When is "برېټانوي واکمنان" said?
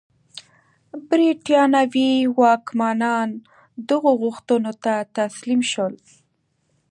1.09-3.29